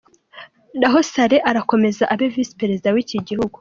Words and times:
Naho 0.79 0.99
Saleh 1.11 1.43
arakomeza 1.49 2.03
abe 2.13 2.25
Visi 2.33 2.53
Perezida 2.61 2.87
w’iki 2.95 3.17
gihugu. 3.27 3.57